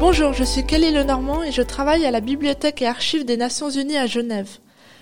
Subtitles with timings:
[0.00, 3.68] Bonjour, je suis Kelly Lenormand et je travaille à la Bibliothèque et Archives des Nations
[3.68, 4.58] Unies à Genève.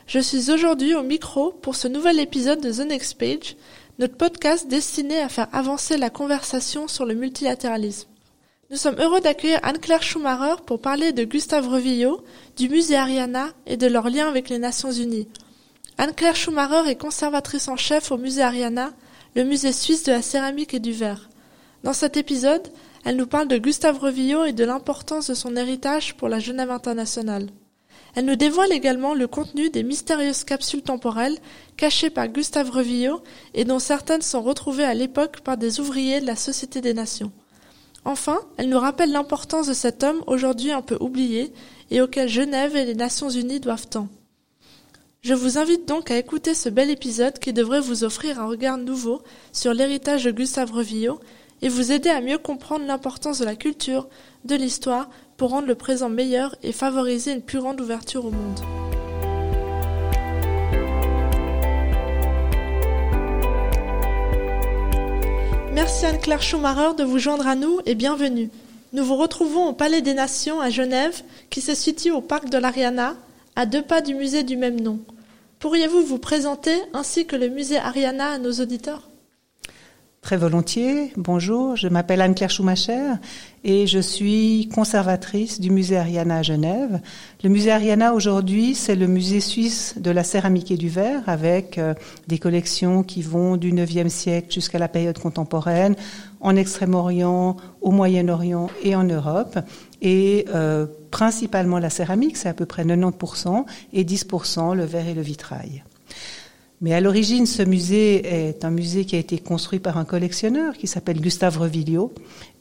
[0.06, 3.56] Je suis aujourd'hui au micro pour ce nouvel épisode de The Next Page,
[3.98, 8.08] notre podcast destiné à faire avancer la conversation sur le multilatéralisme.
[8.70, 12.24] Nous sommes heureux d'accueillir Anne-Claire Schumacher pour parler de Gustave Revillot,
[12.56, 15.28] du musée Ariana et de leur lien avec les Nations Unies.
[15.98, 18.92] Anne-Claire Schumacher est conservatrice en chef au musée Ariana,
[19.34, 21.28] le musée suisse de la céramique et du verre.
[21.84, 22.66] Dans cet épisode,
[23.06, 26.72] elle nous parle de Gustave Revillot et de l'importance de son héritage pour la Genève
[26.72, 27.50] internationale.
[28.16, 31.38] Elle nous dévoile également le contenu des mystérieuses capsules temporelles
[31.76, 33.22] cachées par Gustave Revillot
[33.54, 37.30] et dont certaines sont retrouvées à l'époque par des ouvriers de la Société des Nations.
[38.04, 41.52] Enfin, elle nous rappelle l'importance de cet homme aujourd'hui un peu oublié
[41.92, 44.08] et auquel Genève et les Nations Unies doivent tant.
[45.22, 48.78] Je vous invite donc à écouter ce bel épisode qui devrait vous offrir un regard
[48.78, 51.20] nouveau sur l'héritage de Gustave Revillot
[51.62, 54.08] et vous aider à mieux comprendre l'importance de la culture,
[54.44, 58.60] de l'histoire, pour rendre le présent meilleur et favoriser une plus grande ouverture au monde.
[65.72, 68.50] Merci Anne-Claire Schumacher de vous joindre à nous et bienvenue.
[68.92, 72.56] Nous vous retrouvons au Palais des Nations à Genève, qui se situe au parc de
[72.56, 73.14] l'Ariana,
[73.56, 75.00] à deux pas du musée du même nom.
[75.58, 79.02] Pourriez-vous vous présenter ainsi que le musée Ariana à nos auditeurs?
[80.26, 81.12] Très volontiers.
[81.16, 83.12] Bonjour, je m'appelle Anne-Claire Schumacher
[83.62, 87.00] et je suis conservatrice du musée Ariana à Genève.
[87.44, 91.78] Le musée Ariana aujourd'hui, c'est le musée suisse de la céramique et du verre avec
[91.78, 91.94] euh,
[92.26, 95.94] des collections qui vont du 9e siècle jusqu'à la période contemporaine
[96.40, 99.60] en Extrême-Orient, au Moyen-Orient et en Europe.
[100.02, 105.14] Et euh, principalement la céramique, c'est à peu près 90%, et 10% le verre et
[105.14, 105.84] le vitrail.
[106.80, 110.76] Mais à l'origine, ce musée est un musée qui a été construit par un collectionneur
[110.76, 112.12] qui s'appelle Gustave Revillot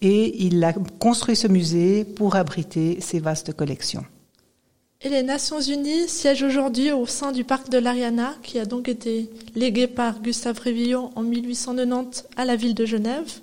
[0.01, 4.05] et il a construit ce musée pour abriter ses vastes collections.
[5.01, 8.87] Et les Nations Unies siègent aujourd'hui au sein du parc de l'Ariana, qui a donc
[8.87, 13.41] été légué par Gustave Revillot en 1890 à la ville de Genève.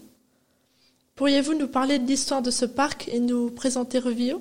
[1.14, 4.40] Pourriez-vous nous parler de l'histoire de ce parc et nous présenter Revillot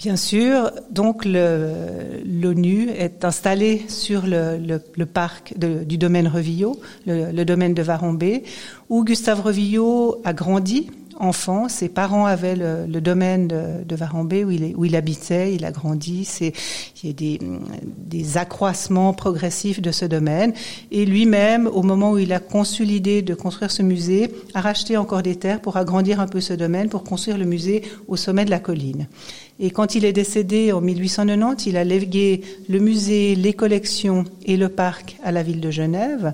[0.00, 4.56] Bien sûr, donc l'ONU est installée sur le,
[4.96, 8.44] le, parc de, du domaine Revillot, le, le, domaine de Varambé,
[8.88, 10.88] où Gustave Revillot a grandi
[11.18, 11.68] enfant.
[11.68, 15.66] Ses parents avaient le, le domaine de, de Varambé où il, où il habitait, il
[15.66, 16.24] a grandi.
[16.24, 16.54] C'est,
[17.02, 17.38] il y a des,
[17.98, 20.54] des accroissements progressifs de ce domaine.
[20.90, 24.96] Et lui-même, au moment où il a conçu l'idée de construire ce musée, a racheté
[24.96, 28.46] encore des terres pour agrandir un peu ce domaine, pour construire le musée au sommet
[28.46, 29.06] de la colline.
[29.62, 32.40] Et quand il est décédé en 1890, il a légué
[32.70, 36.32] le musée, les collections et le parc à la ville de Genève,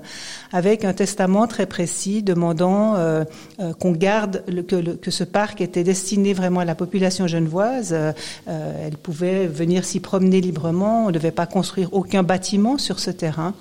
[0.53, 3.25] avec un testament très précis demandant euh,
[3.59, 7.89] euh, qu'on garde le, que, ce parc était destiné vraiment à la population genevoise.
[7.91, 8.13] Euh,
[8.47, 11.03] elle pouvait venir s'y promener librement.
[11.03, 13.53] On ne devait pas construire aucun bâtiment sur ce terrain.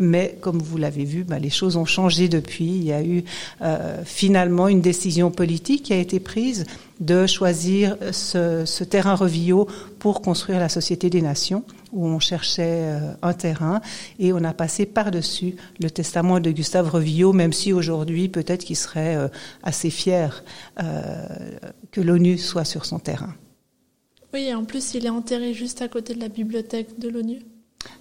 [0.00, 2.64] Mais comme vous l'avez vu, bah, les choses ont changé depuis.
[2.64, 3.24] Il y a eu
[4.04, 6.64] finalement une décision politique qui a été prise
[7.00, 9.66] de choisir ce, terrain Revillot
[9.98, 13.80] pour construire la Société des Nations, où on cherchait euh, un terrain
[14.18, 18.76] et on a passé par-dessus le testament de Gustave Revillot, même si aujourd'hui peut-être qu'il
[18.76, 19.28] serait euh,
[19.62, 20.44] assez fier
[20.82, 21.26] euh,
[21.90, 23.34] que l'ONU soit sur son terrain.
[24.32, 27.40] Oui, en plus il est enterré juste à côté de la bibliothèque de l'ONU.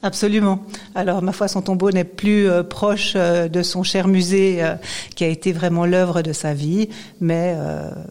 [0.02, 0.64] Absolument.
[0.96, 4.76] Alors, ma foi, son tombeau n'est plus euh, proche euh, de son cher musée, euh,
[5.16, 6.88] qui a été vraiment l'œuvre de sa vie,
[7.20, 7.56] mais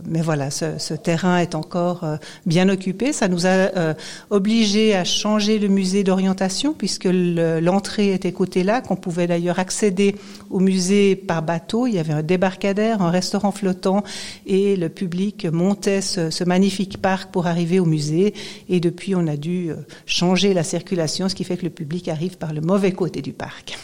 [0.07, 2.05] mais voilà, ce, ce, terrain est encore
[2.47, 3.13] bien occupé.
[3.13, 3.95] Ça nous a
[4.31, 10.17] obligés à changer le musée d'orientation, puisque l'entrée était côté là, qu'on pouvait d'ailleurs accéder
[10.51, 11.87] au musée par bateau.
[11.87, 14.03] Il y avait un débarcadère, un restaurant flottant,
[14.47, 18.35] et le public montait ce, ce magnifique parc pour arriver au musée.
[18.69, 19.71] Et depuis, on a dû
[20.07, 23.33] changer la circulation, ce qui fait que le public arrive par le mauvais côté du
[23.33, 23.79] parc.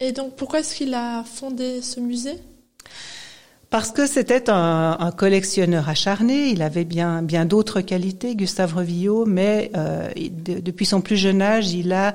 [0.00, 2.38] Et donc pourquoi est-ce qu'il a fondé ce musée?
[3.70, 9.24] Parce que c'était un, un, collectionneur acharné, il avait bien bien d'autres qualités, Gustave Revillot,
[9.24, 12.14] mais euh, de, depuis son plus jeune âge, il a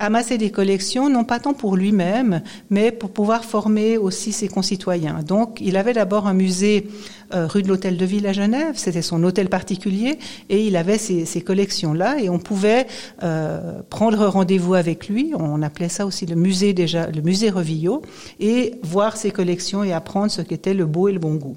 [0.00, 5.20] amassé des collections, non pas tant pour lui-même, mais pour pouvoir former aussi ses concitoyens.
[5.22, 6.88] Donc, il avait d'abord un musée
[7.34, 10.18] euh, rue de l'Hôtel de Ville à Genève, c'était son hôtel particulier,
[10.48, 12.86] et il avait ces, collections-là, et on pouvait
[13.22, 18.02] euh, prendre rendez-vous avec lui, on appelait ça aussi le musée déjà, le musée Revillot,
[18.38, 21.54] et voir ses collections et apprendre ce qu'était le beau et le bon goût.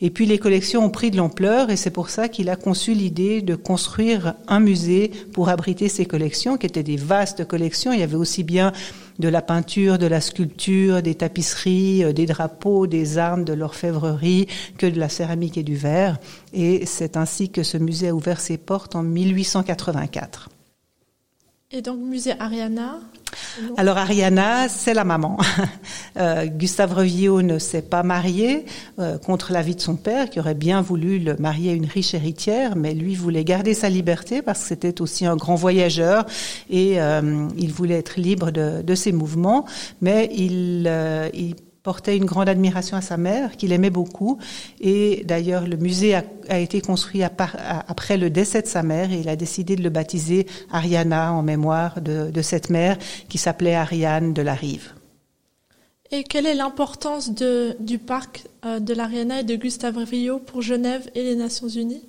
[0.00, 2.92] Et puis les collections ont pris de l'ampleur et c'est pour ça qu'il a conçu
[2.92, 7.92] l'idée de construire un musée pour abriter ces collections, qui étaient des vastes collections.
[7.92, 8.72] Il y avait aussi bien
[9.18, 14.86] de la peinture, de la sculpture, des tapisseries, des drapeaux, des armes, de l'orfèvrerie, que
[14.86, 16.18] de la céramique et du verre.
[16.52, 20.50] Et c'est ainsi que ce musée a ouvert ses portes en 1884.
[21.70, 23.00] Et donc musée Ariana
[23.76, 25.36] alors Ariana, c'est la maman.
[26.16, 28.64] Euh, Gustave Revillot ne s'est pas marié
[28.98, 32.12] euh, contre l'avis de son père, qui aurait bien voulu le marier à une riche
[32.12, 36.26] héritière, mais lui voulait garder sa liberté parce que c'était aussi un grand voyageur
[36.70, 39.64] et euh, il voulait être libre de, de ses mouvements.
[40.00, 40.90] Mais il,
[41.34, 41.54] il
[41.88, 44.36] portait une grande admiration à sa mère, qu'il aimait beaucoup.
[44.78, 49.28] Et d'ailleurs, le musée a, été construit après le décès de sa mère et il
[49.30, 52.98] a décidé de le baptiser Ariana en mémoire de, cette mère
[53.30, 54.92] qui s'appelait Ariane de la Rive.
[56.10, 57.30] Et quelle est l'importance
[57.80, 62.06] du parc euh, de l'Ariana et de Gustave Rio pour Genève et les Nations Unies?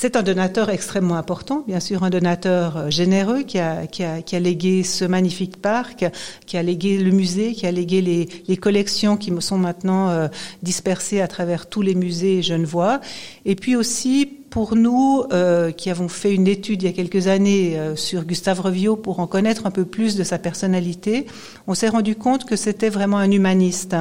[0.00, 4.22] C'est un donateur extrêmement important, bien sûr, un donateur euh, généreux qui a, qui a,
[4.22, 6.04] qui a légué ce magnifique parc,
[6.46, 10.10] qui a légué le musée, qui a légué les, les collections qui me sont maintenant
[10.10, 10.28] euh,
[10.62, 13.00] dispersées à travers tous les musées genevois.
[13.44, 17.26] Et puis aussi pour nous, euh, qui avons fait une étude il y a quelques
[17.26, 21.26] années euh, sur Gustave Revio pour en connaître un peu plus de sa personnalité,
[21.66, 23.96] on s'est rendu compte que c'était vraiment un humaniste,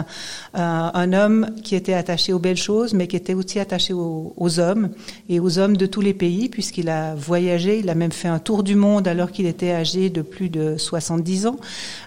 [0.53, 4.89] un homme qui était attaché aux belles choses, mais qui était aussi attaché aux, hommes
[5.29, 8.39] et aux hommes de tous les pays, puisqu'il a voyagé, il a même fait un
[8.39, 11.57] tour du monde alors qu'il était âgé de plus de 70 ans,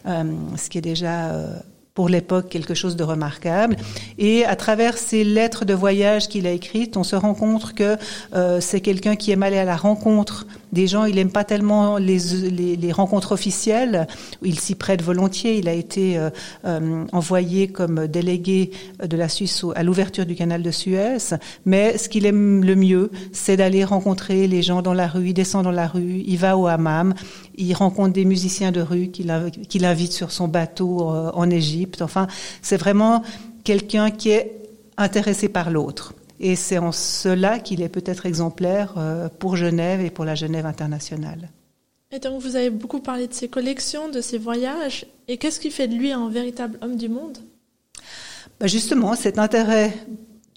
[0.06, 0.25] euh,
[0.56, 1.34] ce qui est déjà
[1.94, 3.76] pour l'époque quelque chose de remarquable.
[4.19, 7.96] Et à travers ces lettres de voyage qu'il a écrites, on se rend compte que
[8.34, 11.05] euh, c'est quelqu'un qui aime aller à la rencontre des gens.
[11.05, 12.19] Il n'aime pas tellement les,
[12.50, 14.06] les, les, rencontres officielles.
[14.43, 15.58] Il s'y prête volontiers.
[15.58, 16.31] Il a été euh,
[16.64, 18.70] euh, envoyé comme délégué
[19.05, 21.34] de la Suisse à l'ouverture du canal de Suez.
[21.67, 25.28] Mais ce qu'il aime le mieux, c'est d'aller rencontrer les gens dans la rue.
[25.28, 27.14] Il descend dans la rue, il va au hammam,
[27.56, 32.02] il rencontre des musiciens de rue qu'il invite sur son bateau euh, en Égypte.
[32.02, 32.26] Enfin,
[32.62, 33.23] c'est vraiment
[33.64, 34.52] quelqu'un qui est
[34.96, 36.14] intéressé par l'autre.
[36.40, 40.64] Et c'est en cela qu'il est peut-être exemplaire euh, pour Genève et pour la Genève
[40.64, 41.50] internationale.
[42.10, 45.06] Et donc vous avez beaucoup parlé de ses collections, de ses voyages.
[45.28, 47.38] Et qu'est-ce qui fait de lui un véritable homme du monde?
[48.58, 49.94] Ben Justement, cet intérêt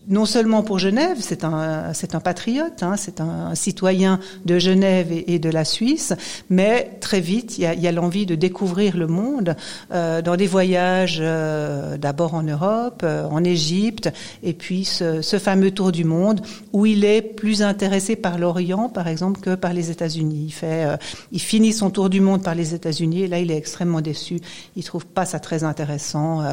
[0.08, 5.08] non seulement pour Genève, c'est un, c'est un patriote, hein, c'est un, citoyen de Genève
[5.12, 6.14] et, de la Suisse,
[6.50, 9.56] mais très vite, il y a, y a l'envie de découvrir le monde
[9.92, 14.12] euh, dans des voyages euh, d'abord en Europe, euh, en Égypte,
[14.42, 16.42] et puis ce, ce, fameux tour du monde
[16.74, 20.46] où il est plus intéressé par l'Orient, par exemple, que par les États-Unis.
[20.48, 20.98] Il fait, euh,
[21.32, 24.40] il finit son tour du monde par les États-Unis, et là, il est extrêmement déçu.
[24.76, 26.44] Il trouve pas ça très intéressant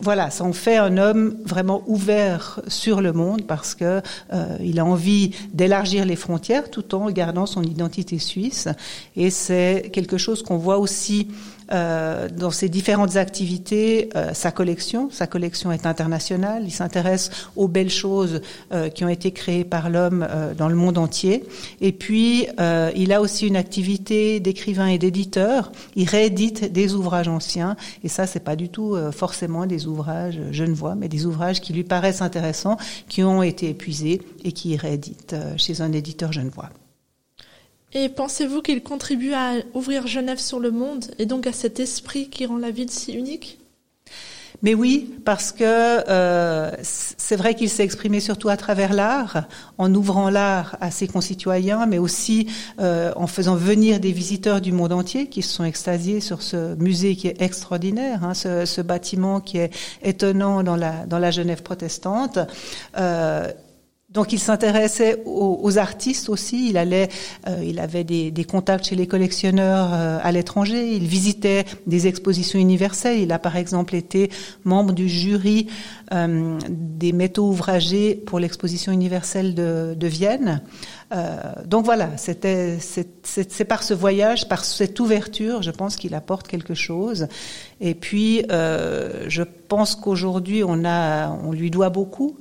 [0.00, 4.02] voilà, ça en fait un homme vraiment ouvert sur le monde parce que
[4.32, 8.68] euh, il a envie d'élargir les frontières tout en gardant son identité suisse.
[9.14, 11.28] Et c'est quelque chose qu'on voit aussi
[11.72, 15.08] euh, dans ses différentes activités euh, sa collection.
[15.10, 16.62] Sa collection est internationale.
[16.64, 20.26] Il s'intéresse aux belles choses euh, qui ont été créées par l'homme
[20.56, 21.44] dans le monde entier.
[21.80, 22.46] Et puis,
[22.96, 25.72] il a aussi une activité d'écrivain et d'éditeur.
[25.96, 27.76] Il réédite des ouvrages anciens.
[28.02, 31.84] Et ça, c'est pas du tout forcément des ouvrages genevois, mais des ouvrages qui lui
[31.84, 32.76] paraissent intéressants,
[33.08, 36.70] qui ont été épuisés et qui réédite chez un éditeur genevois.
[37.94, 42.28] Et pensez-vous qu'il contribue à ouvrir Genève sur le monde et donc à cet esprit
[42.28, 43.60] qui rend la ville si unique?
[44.62, 49.44] Mais oui, parce que euh, c'est vrai qu'il s'est exprimé surtout à travers l'art,
[49.76, 52.48] en ouvrant l'art à ses concitoyens, mais aussi
[52.80, 56.76] euh, en faisant venir des visiteurs du monde entier qui se sont extasiés sur ce
[56.76, 59.70] musée qui est extraordinaire, hein, ce, bâtiment qui est
[60.02, 62.38] étonnant dans la, dans la Genève protestante.
[62.96, 63.52] Euh,
[64.14, 66.70] donc il s'intéressait aux, artistes aussi.
[66.70, 67.08] Il allait,
[67.48, 70.94] euh, il avait des, contacts chez les collectionneurs euh, à l'étranger.
[70.94, 73.18] Il visitait des expositions universelles.
[73.18, 74.30] Il a par exemple été
[74.62, 75.66] membre du jury
[76.12, 80.62] euh, des métaux ouvragés pour l'exposition universelle de Vienne.
[81.14, 86.74] Euh, donc voilà, c'est par ce voyage, par cette ouverture, je pense qu'il apporte quelque
[86.74, 87.28] chose.
[87.80, 92.36] Et puis, euh, je pense qu'aujourd'hui, on lui doit beaucoup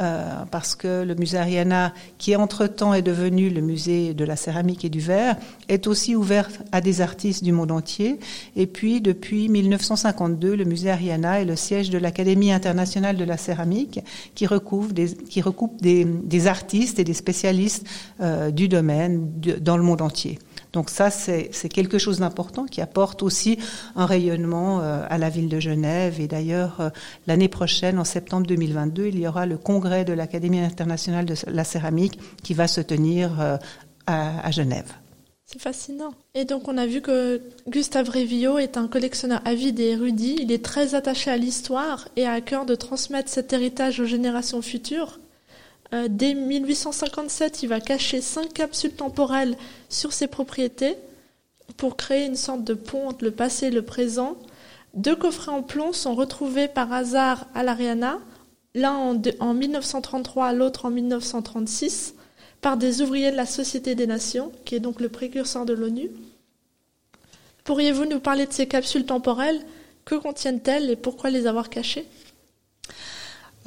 [0.00, 4.84] euh, parce que le musée Ariana, qui entre-temps est devenu le musée de la céramique
[4.84, 5.36] et du verre,
[5.68, 8.18] est aussi ouvert à des artistes du monde entier.
[8.56, 13.36] Et puis, depuis 1952, le musée Ariana est le siège de l'Académie internationale de la
[13.36, 14.00] céramique,
[14.34, 14.92] qui recouvre
[15.28, 17.86] qui recoupe des artistes et des spécialistes
[18.20, 20.40] euh, du domaine dans le monde entier.
[20.72, 23.58] Donc ça, c'est quelque chose d'important qui apporte aussi
[23.94, 26.20] un rayonnement euh, à la ville de Genève.
[26.20, 26.90] Et d'ailleurs, euh,
[27.28, 31.62] l'année prochaine, en septembre 2022, il y aura le congrès de l'Académie internationale de la
[31.62, 33.40] céramique qui va se tenir
[34.06, 34.92] à, à Genève.
[35.46, 36.12] C'est fascinant.
[36.34, 40.36] Et donc on a vu que Gustave Révillot est un collectionneur avide et érudit.
[40.40, 44.04] Il est très attaché à l'histoire et a à cœur de transmettre cet héritage aux
[44.04, 45.20] générations futures.
[45.94, 49.56] Euh, dès 1857, il va cacher cinq capsules temporelles
[49.88, 50.96] sur ses propriétés
[51.76, 54.36] pour créer une sorte de pont entre le passé et le présent.
[54.94, 58.18] Deux coffrets en plomb sont retrouvés par hasard à l'Ariana,
[58.74, 62.14] l'un en, en 1933, l'autre en 1936
[62.60, 66.10] par des ouvriers de la Société des Nations, qui est donc le précurseur de l'ONU.
[67.64, 69.60] Pourriez-vous nous parler de ces capsules temporelles?
[70.04, 72.06] Que contiennent-elles et pourquoi les avoir cachées?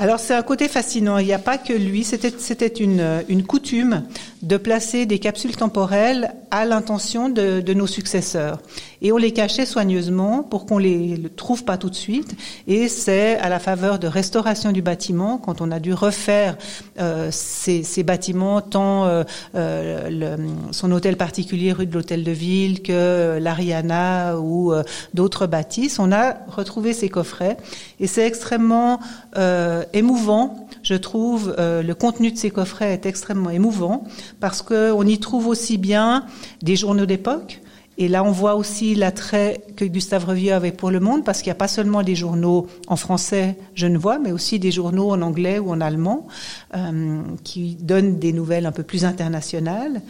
[0.02, 1.20] Alors c'est un côté fascinant.
[1.20, 2.04] Il n'y a pas que lui.
[2.04, 4.02] C'était une, une coutume
[4.42, 8.60] de placer des capsules temporelles à l'intention de, de, nos successeurs.
[9.04, 12.36] Et on les cachait soigneusement pour qu'on les trouve pas tout de suite.
[12.68, 16.58] Et c'est à la faveur de restauration du bâtiment, quand on a dû refaire
[17.00, 19.24] euh, ces, ces, bâtiments, tant euh,
[19.56, 25.46] euh, le, son hôtel particulier rue de l'Hôtel de Ville que l'Ariana ou euh, d'autres
[25.46, 27.58] bâtisses, on a retrouvé ces coffrets.
[28.00, 29.00] Et c'est extrêmement
[29.38, 31.56] euh, émouvant, je trouve.
[31.58, 34.04] le contenu de ces coffrets est extrêmement émouvant
[34.40, 36.26] parce qu'on y trouve aussi bien
[36.62, 37.62] des journaux d'époque.
[37.98, 41.50] Et là, on voit aussi l'attrait que Gustave Revieux avait pour le monde, parce qu'il
[41.50, 45.60] n'y a pas seulement des journaux en français genevois, mais aussi des journaux en anglais
[45.60, 46.28] ou en allemand,
[46.76, 50.02] euh, qui donnent des nouvelles un peu plus internationales.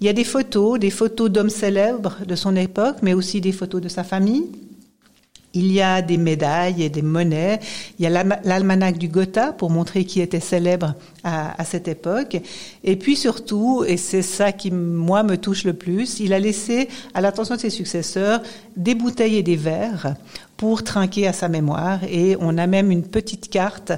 [0.00, 3.52] Il y a des photos, des photos d'hommes célèbres de son époque, mais aussi des
[3.52, 4.48] photos de sa famille.
[5.54, 7.60] Il y a des médailles et des monnaies.
[7.98, 12.36] Il y a l'almanach du Gotha pour montrer qui était célèbre à, à, cette époque.
[12.82, 16.88] Et puis surtout, et c'est ça qui moi me touche le plus, il a laissé
[17.14, 18.42] à l'attention de ses successeurs
[18.76, 20.14] des bouteilles et des verres
[20.56, 22.00] pour trinquer à sa mémoire.
[22.08, 23.92] Et on a même une petite carte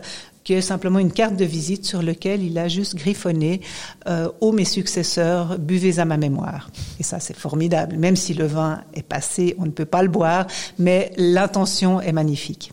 [0.47, 3.61] qui est simplement une carte de visite sur laquelle il a juste griffonné
[4.07, 6.71] euh, ô mes successeurs, buvez à ma mémoire.
[7.00, 7.97] Et ça, c'est formidable.
[7.97, 10.47] Même si le vin est passé, on ne peut pas le boire,
[10.79, 12.73] mais l'intention est magnifique.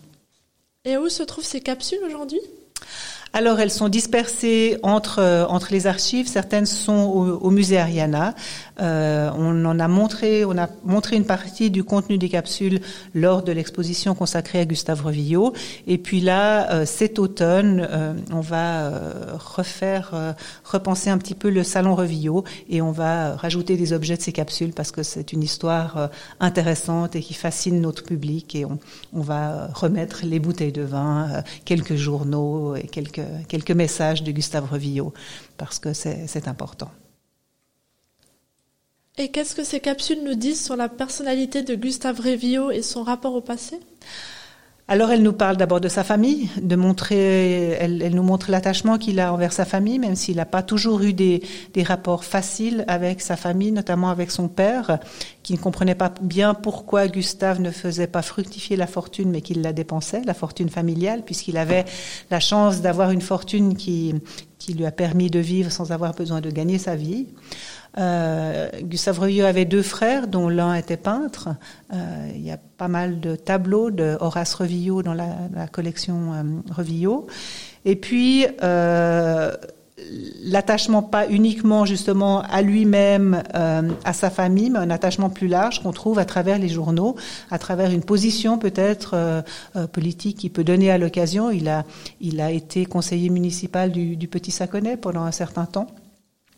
[0.85, 2.41] Et où se trouvent ces capsules aujourd'hui?
[3.35, 6.27] Alors, elles sont dispersées entre euh, entre les archives.
[6.27, 8.35] Certaines sont au, au musée Ariana.
[8.81, 12.81] Euh, on en a montré, on a montré une partie du contenu des capsules
[13.13, 15.53] lors de l'exposition consacrée à Gustave Revillot.
[15.87, 21.49] Et puis là, euh, cet automne, euh, on va euh, refaire, repenser un petit peu
[21.49, 25.33] le salon Revillot et on va rajouter des objets de ces capsules parce que c'est
[25.33, 28.55] une histoire intéressante et qui fascine notre public.
[28.55, 28.79] Et on,
[29.13, 35.13] va remettre les bouteilles de vin, quelques journaux et quelques quelques, messages de Gustave Revillot,
[35.57, 36.91] parce que c'est important.
[39.19, 43.03] Et qu'est-ce que ces capsules nous disent sur la personnalité de Gustave Revillot et son
[43.03, 43.79] rapport au passé?
[44.87, 48.97] Alors elle nous parle d'abord de sa famille, de montrer, elle, elle nous montre l'attachement
[48.97, 51.41] qu'il a envers sa famille, même s'il n'a pas toujours eu des,
[51.73, 54.99] des, rapports faciles avec sa famille, notamment avec son père,
[55.41, 59.61] qui ne comprenait pas bien pourquoi Gustave ne faisait pas fructifier la fortune, mais qu'il
[59.61, 61.85] la dépensait, la fortune familiale, puisqu'il avait
[62.29, 64.15] la chance d'avoir une fortune qui,
[64.59, 67.27] qui lui a permis de vivre sans avoir besoin de gagner sa vie.
[67.97, 71.49] Euh, Gustave Reuilleux avait deux frères, dont l'un était peintre.
[71.93, 76.43] Euh, il y a pas mal de tableaux de Horace Revillot dans la, collection euh,
[76.71, 77.27] Revillot.
[77.85, 79.51] Et puis, euh,
[80.43, 85.83] l'attachement pas uniquement justement à lui-même, euh, à sa famille, mais un attachement plus large
[85.83, 87.15] qu'on trouve à travers les journaux,
[87.51, 89.43] à travers une position peut-être
[89.91, 91.51] politique qui peut donner à l'occasion.
[91.51, 91.85] Il a,
[92.21, 95.87] il a été conseiller municipal du, du Petit Saconnet pendant un certain temps.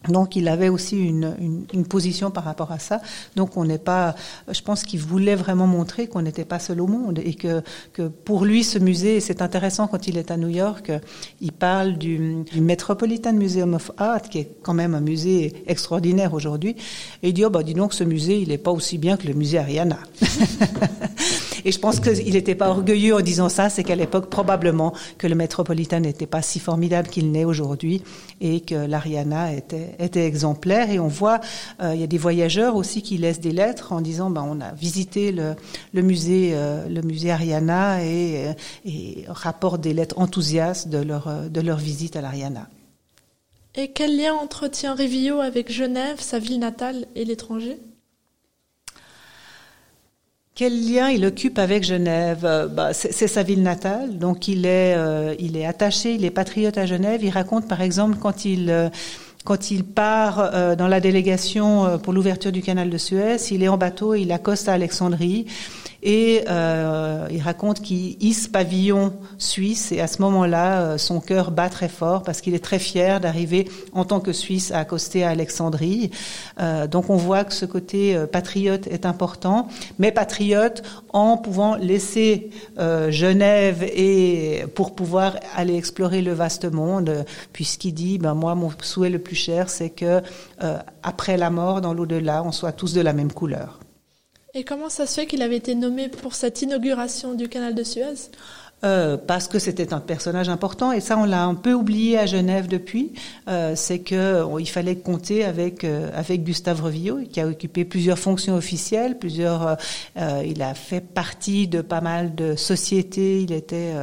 [0.10, 3.02] Donc il avait aussi une, une, une, position par rapport à ça.
[3.36, 4.16] Donc on n'est pas,
[4.52, 7.62] je pense qu'il voulait vraiment montrer qu'on n'était pas seul au monde et que,
[7.94, 10.92] que pour lui ce musée, c'est intéressant quand il est à New York,
[11.42, 16.34] il parle du, du, Metropolitan Museum of Art qui est quand même un musée extraordinaire
[16.34, 16.76] aujourd'hui.
[17.24, 19.28] Et il dit oh bah dis donc ce musée il n'est pas aussi bien que
[19.28, 20.00] le musée Ariana.
[21.66, 25.26] Et je pense qu'il n'était pas orgueilleux en disant ça, c'est qu'à l'époque, probablement, que
[25.26, 28.04] le métropolitain n'était pas si formidable qu'il n'est aujourd'hui
[28.40, 30.92] et que l'Ariana était, exemplaire.
[30.92, 31.42] Et on voit,
[31.82, 34.62] euh, il y a des voyageurs aussi qui laissent des lettres en disant, ben, on
[34.62, 35.56] a visité le,
[36.04, 38.54] musée, euh, le musée Ariana et, euh,
[38.86, 42.70] et rapportent des lettres enthousiastes de leur, de leur visite à l'Ariana.
[43.74, 47.80] Et quel lien entretient Révillot avec Genève, sa ville natale, et l'étranger?
[50.56, 52.46] Quel lien il occupe avec Genève?
[52.46, 56.32] Euh, bah, C'est sa ville natale, donc il est, euh, il est attaché, il est
[56.32, 57.22] patriote à Genève.
[57.24, 58.90] Il raconte par exemple quand il, euh,
[59.44, 63.78] quand il part dans la délégation pour l'ouverture du canal de Suez, il est en
[63.78, 65.46] bateau, il accoste à Alexandrie
[66.06, 71.50] et euh, il raconte qu'il hisse pavillon suisse et à ce moment-là, euh, son cœur
[71.50, 75.24] bat très fort parce qu'il est très fier d'arriver en tant que Suisse à accoster
[75.24, 76.12] à Alexandrie.
[76.62, 82.52] Euh, donc on voit que ce côté patriote est important, mais patriote en pouvant laisser
[82.78, 89.10] Genève et pour pouvoir aller explorer le vaste monde, puisqu'il dit, ben moi mon souhait
[89.10, 90.22] le plus cher, c'est que
[91.02, 93.80] après la mort, dans l'au-delà, on soit tous de la même couleur.
[94.58, 97.84] Et comment ça se fait qu'il avait été nommé pour cette inauguration du canal de
[97.84, 98.32] Suez?
[98.86, 102.26] Euh, parce que c'était un personnage important et ça on l'a un peu oublié à
[102.26, 103.12] Genève depuis.
[103.50, 108.18] Euh, c'est que il fallait compter avec euh, avec Gustave Revillot qui a occupé plusieurs
[108.18, 109.78] fonctions officielles, plusieurs.
[110.46, 113.42] il a fait partie de pas mal de sociétés.
[113.42, 113.94] Il était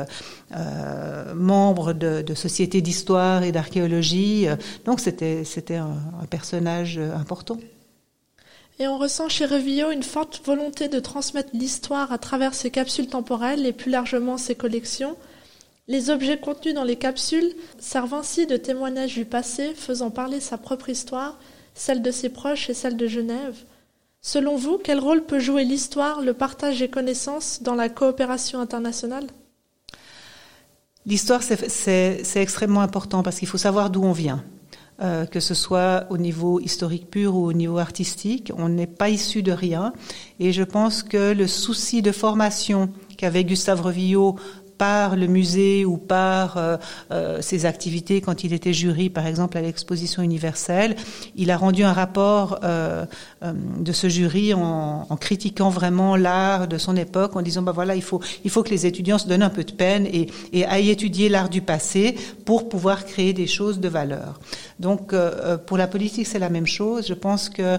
[1.34, 4.48] membre de, de sociétés d'histoire et d'archéologie.
[4.84, 7.56] Donc c'était c'était un personnage important.
[8.82, 13.06] Et on ressent chez Revillot une forte volonté de transmettre l'histoire à travers ses capsules
[13.06, 15.16] temporelles et plus largement ses collections.
[15.86, 20.58] Les objets contenus dans les capsules servent ainsi de témoignage du passé, faisant parler sa
[20.58, 21.38] propre histoire,
[21.74, 23.54] celle de ses proches et celle de Genève.
[24.20, 29.28] Selon vous, quel rôle peut jouer l'histoire, le partage des connaissances dans la coopération internationale?
[31.06, 34.42] L'histoire, c'est extrêmement important parce qu'il faut savoir d'où on vient.
[35.02, 38.52] Euh, que ce soit au niveau historique pur ou au niveau artistique.
[38.56, 39.92] On n'est pas issu de rien.
[40.38, 44.36] Et je pense que le souci de formation qu'avait Gustave Revillot
[44.82, 46.76] par le musée ou par euh,
[47.12, 50.96] euh, ses activités quand il était jury, par exemple à l'exposition universelle.
[51.36, 53.04] Il a rendu un rapport euh,
[53.78, 57.94] de ce jury en, en critiquant vraiment l'art de son époque, en disant bah voilà
[57.94, 60.66] il faut il faut que les étudiants se donnent un peu de peine et, et
[60.66, 64.40] aillent étudier l'art du passé pour pouvoir créer des choses de valeur.
[64.80, 65.14] Donc
[65.66, 67.06] pour la politique c'est la même chose.
[67.06, 67.78] Je pense que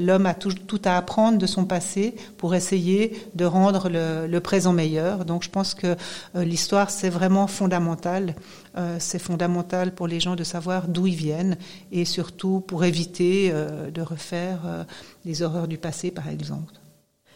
[0.00, 4.40] l'homme a tout, tout, à apprendre de son passé pour essayer de rendre le, le
[4.40, 5.24] présent meilleur.
[5.24, 5.92] Donc je pense que
[6.31, 8.34] euh, l'histoire, c'est vraiment fondamental.
[8.76, 11.56] Euh, c'est fondamental pour les gens de savoir d'où ils viennent
[11.90, 14.86] et surtout pour éviter euh, de refaire
[15.24, 16.74] les horreurs du passé, par exemple.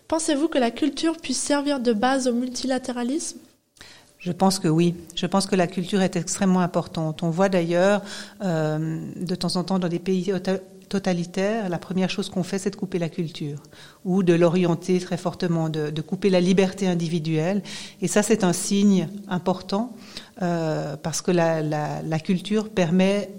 [0.08, 3.38] Pensez-vous que la culture puisse servir de base au multilatéralisme?
[4.18, 4.94] Je pense que oui.
[5.14, 7.22] Je pense que la culture est extrêmement importante.
[7.22, 8.02] On voit d'ailleurs
[8.40, 10.32] de temps en temps dans des pays
[10.88, 13.62] totalitaire, la première chose qu'on fait, c'est de couper la culture
[14.04, 17.62] ou de l'orienter très fortement, de, couper la liberté individuelle.
[18.00, 19.94] Et ça, c'est un signe important
[20.42, 23.30] euh, parce que la, culture permet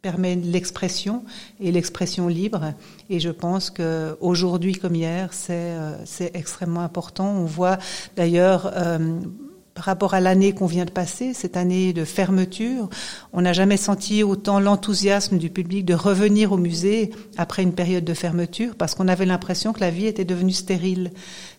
[0.00, 1.22] permet l'expression
[1.60, 2.74] et l'expression libre.
[3.08, 5.94] Et je pense que aujourd'hui comme hier, c'est euh,
[6.34, 7.30] extrêmement important.
[7.36, 7.78] On voit
[8.16, 9.20] d'ailleurs euh,
[9.74, 12.90] par rapport à l'année qu'on vient de passer, cette année de fermeture,
[13.32, 18.04] on n'a jamais senti autant l'enthousiasme du public de revenir au musée après une période
[18.04, 21.10] de fermeture, parce qu'on avait l'impression que la vie était devenue stérile,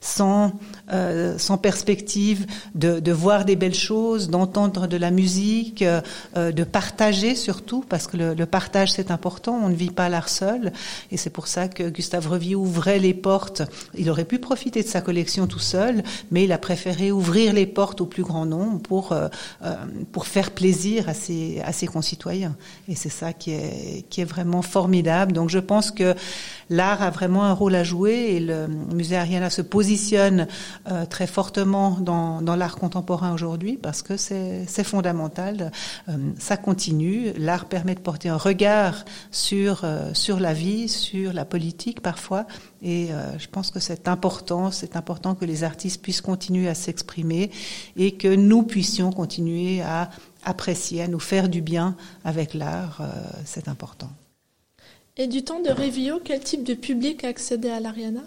[0.03, 0.51] sans,
[0.91, 6.63] euh, sans perspective de, de, voir des belles choses, d'entendre de la musique, euh, de
[6.65, 10.73] partager surtout, parce que le, partage c'est important, on ne vit pas l'art seul,
[11.11, 13.61] et c'est pour ça que Gustave Revy ouvrait les portes.
[13.97, 17.65] Il aurait pu profiter de sa collection tout seul, mais il a préféré ouvrir les
[17.65, 19.29] portes au plus grand nombre pour, euh,
[19.63, 19.75] euh,
[20.11, 22.57] pour faire plaisir à ses, à ses concitoyens.
[22.89, 25.31] Et c'est ça qui est, qui est vraiment formidable.
[25.31, 26.13] Donc je pense que
[26.69, 31.27] l'art a vraiment un rôle à jouer et le musée Ariana se positionne euh, très
[31.27, 35.71] fortement dans, dans l'art contemporain aujourd'hui parce que c'est fondamental.
[36.37, 37.31] ça continue.
[37.37, 42.45] L'art permet de porter un regard sur, sur la vie, sur la politique parfois.
[42.81, 47.49] Et je pense que c'est important, c'est important que les artistes puissent continuer à s'exprimer
[47.95, 50.09] et que nous puissions continuer à
[50.43, 52.99] apprécier, à nous faire du bien avec l'art.
[53.01, 53.09] Euh,
[53.45, 54.09] c'est important.
[55.17, 58.23] Et du temps de Révio, quel type de public accédait à l'Ariana?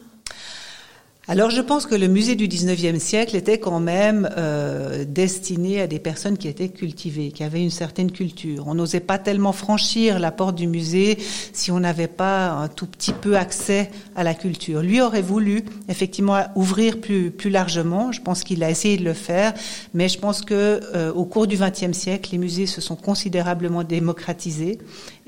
[1.29, 5.89] Alors je pense que le musée du 19e siècle était quand même euh, destiné à
[5.89, 8.69] des personnes qui étaient cultivées, qui avaient une certaine culture.
[8.69, 11.19] On n'osait pas tellement franchir la porte du musée
[11.53, 14.83] si on n'avait pas un tout petit peu accès à la culture.
[14.83, 18.13] Lui aurait voulu effectivement ouvrir plus, plus largement.
[18.13, 19.53] Je pense qu'il a essayé de le faire,
[19.95, 23.83] mais je pense que euh, au cours du 20e siècle, les musées se sont considérablement
[23.83, 24.79] démocratisés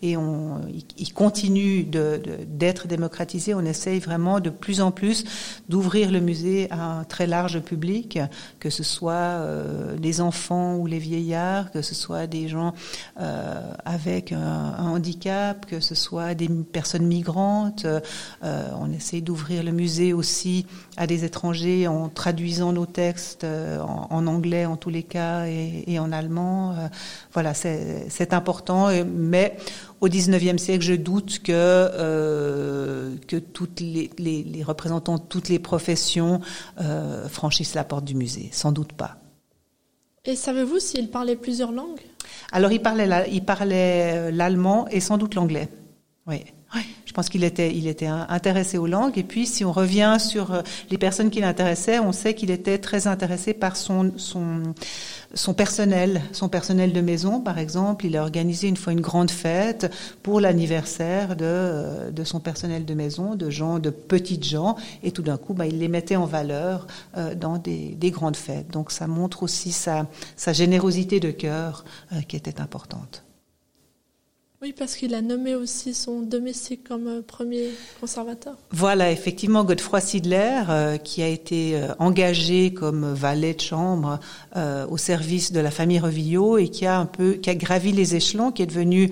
[0.00, 0.60] et on,
[0.96, 3.54] il continue d'être de, démocratisé.
[3.54, 5.24] On essaye vraiment de plus en plus
[5.68, 8.18] d'ouvrir le musée à un très large public,
[8.60, 12.74] que ce soit euh, les enfants ou les vieillards, que ce soit des gens
[13.20, 17.86] euh, avec un, un, handicap, que ce soit des personnes migrantes.
[17.86, 23.80] Euh, on essaye d'ouvrir le musée aussi à des étrangers en traduisant nos textes euh,
[23.80, 26.72] en, en anglais en tous les cas et, et en allemand.
[26.72, 26.88] Euh,
[27.32, 29.56] voilà, c'est important, mais
[30.00, 35.48] au XIXe siècle, je doute que euh, que toutes les, les, les, représentants de toutes
[35.48, 36.40] les professions
[36.80, 38.50] euh, franchissent la porte du musée.
[38.52, 39.16] Sans doute pas.
[40.24, 42.00] Et savez-vous s'il parlait plusieurs langues?
[42.52, 45.68] Alors, il parlait, il parlait l'allemand et sans doute l'anglais.
[46.26, 46.44] Oui.
[46.74, 49.16] Oui, je pense qu'il était, il était intéressé aux langues.
[49.16, 52.76] Et puis, si on revient sur euh, les personnes qui l'intéressaient, on sait qu'il était
[52.76, 54.74] très intéressé par son, son,
[55.32, 58.04] son personnel, son personnel de maison, par exemple.
[58.04, 59.90] Il a organisé une fois une grande fête
[60.22, 64.76] pour l'anniversaire de, euh, de son personnel de maison, de gens, de petites gens.
[65.02, 68.36] Et tout d'un coup, bah, il les mettait en valeur euh, dans des, des, grandes
[68.36, 68.70] fêtes.
[68.70, 71.86] Donc, ça montre aussi sa, sa générosité de cœur
[72.26, 73.24] qui était importante.
[74.60, 77.68] Oui, parce qu'il a nommé aussi son domestique comme euh, premier
[78.00, 78.56] conservateur.
[78.72, 84.18] Voilà, effectivement, Godefroy Sidler, euh, qui a été euh, engagé comme valet de chambre
[84.90, 88.62] au service de la famille Revillot et qui a un peu, gravi les échelons, qui
[88.62, 89.10] est devenu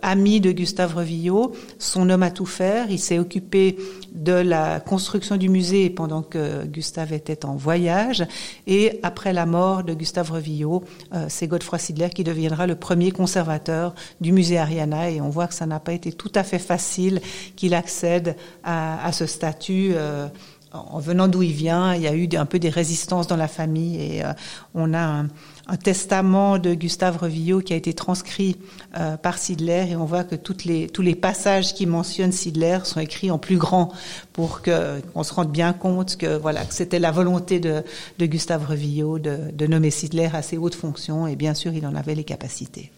[0.00, 2.90] ami de Gustave Revillot, son homme à tout faire.
[2.90, 3.76] Il s'est occupé
[4.12, 8.26] de la construction du musée pendant que Gustave était en voyage.
[8.66, 10.84] Et après la mort de Gustave Revillot,
[11.28, 15.66] c'est Godefroy Sidler qui deviendra le premier conservateur du musée Et on voit que ça
[15.66, 17.20] n'a pas été tout à fait facile
[17.56, 19.90] qu'il accède à, ce statut.
[19.94, 20.28] Euh,
[20.72, 23.48] en venant d'où il vient, il y a eu un peu des résistances dans la
[23.48, 24.32] famille et euh,
[24.74, 25.28] on a un,
[25.82, 28.56] testament de Gustave Revillot qui a été transcrit
[28.98, 33.30] euh, par Sidler et on voit que tous les passages qui mentionnent Sidler sont écrits
[33.30, 33.92] en plus grand
[34.32, 37.82] pour qu'on se rende bien compte que voilà que c'était la volonté de,
[38.20, 41.94] Gustave Revillot de, de nommer Sidler à ses hautes fonctions et bien sûr il en
[41.94, 42.90] avait les capacités.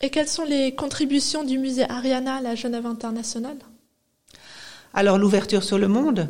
[0.00, 3.58] Et quelles sont les contributions du musée Ariana à la Genève internationale?
[4.92, 6.28] Alors l'ouverture sur le monde,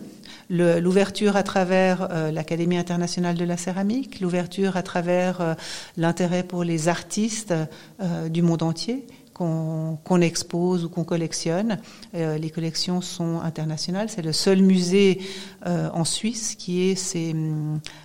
[0.48, 5.54] l'ouverture à travers euh, l'Académie internationale de la céramique, l'ouverture à travers euh,
[5.98, 7.54] l'intérêt pour les artistes
[8.00, 11.80] euh, du monde entier qu'on expose ou qu'on collectionne.
[12.12, 14.08] Les collections sont internationales.
[14.08, 15.20] C'est le seul musée
[15.64, 17.34] en Suisse qui ait ces,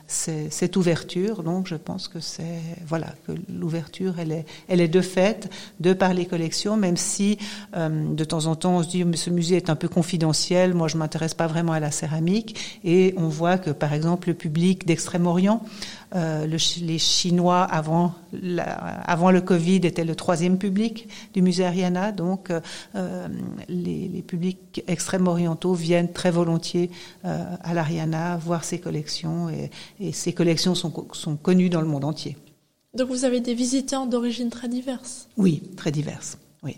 [0.10, 1.44] cette ouverture.
[1.44, 5.94] Donc, je pense que c'est voilà que l'ouverture, elle est, elle est de fait de
[5.94, 7.38] par les collections, même si
[7.76, 10.74] euh, de temps en temps on se dit mais ce musée est un peu confidentiel.
[10.74, 12.80] Moi, je m'intéresse pas vraiment à la céramique.
[12.84, 15.64] Et on voit que par exemple le public d'Extrême-Orient
[16.16, 18.16] euh, le, les Chinois, avant,
[19.06, 22.12] avant le Covid, étaient le troisième public du musée Ariana.
[22.12, 22.52] Donc,
[22.96, 23.28] euh,
[23.68, 26.90] les, publics extrême-orientaux viennent très volontiers
[27.24, 29.50] à l'Ariana voir ces collections.
[29.50, 32.38] Et, et ces collections sont, sont connues dans le monde entier.
[32.94, 36.38] Donc, vous avez des visiteurs d'origine très diverses Oui, très diverses.
[36.64, 36.78] Oui.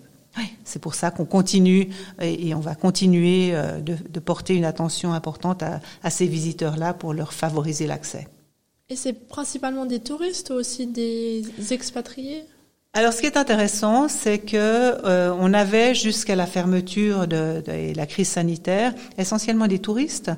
[0.63, 1.89] C'est pour ça qu'on continue
[2.21, 7.13] et, on va continuer de, de, porter une attention importante à, à ces visiteurs-là pour
[7.13, 8.27] leur favoriser l'accès.
[8.89, 12.43] Et c'est principalement des touristes ou aussi des expatriés?
[12.93, 17.95] Alors, ce qui est intéressant, c'est que euh, on avait jusqu'à la fermeture de, de,
[17.95, 20.30] la crise sanitaire essentiellement des touristes.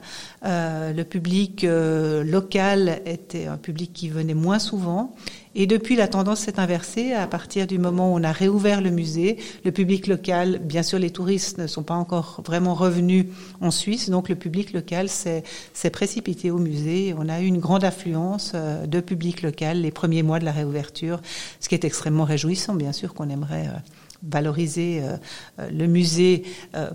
[0.45, 5.15] Euh, le public euh, local était un public qui venait moins souvent,
[5.55, 7.13] et depuis, la tendance s'est inversée.
[7.13, 10.97] À partir du moment où on a réouvert le musée, le public local, bien sûr,
[10.97, 13.27] les touristes ne sont pas encore vraiment revenus
[13.61, 15.43] en Suisse, donc le public local s'est
[15.91, 17.13] précipité au musée.
[17.17, 20.51] On a eu une grande affluence euh, de public local les premiers mois de la
[20.51, 21.21] réouverture,
[21.59, 22.73] ce qui est extrêmement réjouissant.
[22.73, 23.79] Bien sûr qu'on aimerait euh,
[24.23, 26.43] valoriser euh, le musée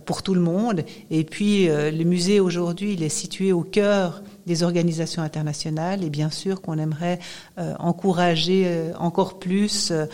[0.07, 0.85] pour tout le monde.
[1.11, 6.31] Et puis, le musée aujourd'hui, il est situé au cœur des organisations internationales et bien
[6.31, 7.21] sûr qu'on aimerait
[7.59, 10.07] euh, encourager euh, encore plus euh,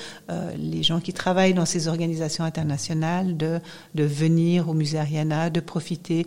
[0.58, 3.60] les gens qui travaillent dans ces organisations internationales de,
[3.94, 6.26] de venir au musée Ariana, de profiter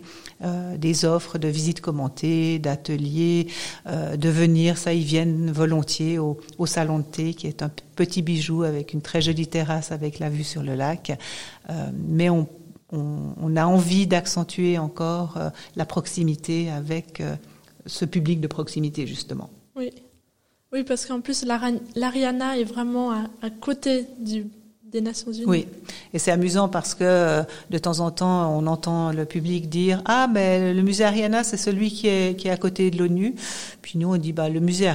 [0.76, 3.48] des offres de visites commentées, d'ateliers,
[3.86, 8.22] de venir, ça ils viennent volontiers au, au, salon de thé qui est un petit
[8.22, 11.18] bijou avec une très jolie terrasse avec la vue sur le lac,
[12.08, 12.48] mais on
[12.90, 15.38] on, on, a envie d'accentuer encore
[15.76, 17.22] la proximité avec
[17.88, 19.50] ce public de proximité, justement.
[19.74, 19.90] Oui,
[20.72, 21.44] oui parce qu'en plus,
[21.96, 24.46] l'Ariana est vraiment à, à côté du
[25.46, 25.66] Oui,
[26.14, 30.02] et c'est amusant parce que euh, de temps en temps, on entend le public dire
[30.06, 33.34] ah mais le musée Ariana c'est celui qui est qui est à côté de l'ONU.
[33.82, 34.90] Puis nous on dit bah le musée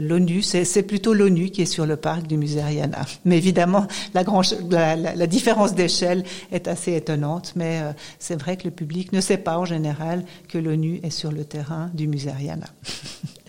[0.00, 3.00] l'ONU c'est plutôt l'ONU qui est sur le parc du musée Ariana.
[3.24, 8.56] Mais évidemment la grande la, la, différence d'échelle est assez étonnante, mais euh, c'est vrai
[8.56, 12.08] que le public ne sait pas en général que l'ONU est sur le terrain du
[12.08, 12.66] musée Ariana.